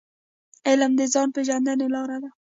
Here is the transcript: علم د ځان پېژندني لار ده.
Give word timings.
علم 0.67 0.91
د 0.99 1.01
ځان 1.13 1.27
پېژندني 1.35 1.87
لار 1.93 2.09
ده. 2.23 2.29